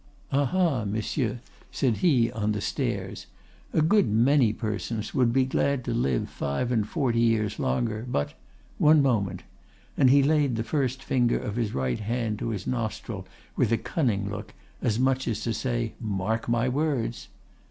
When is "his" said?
11.55-11.75, 12.49-12.65